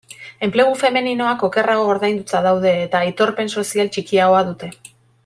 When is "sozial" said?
3.57-3.93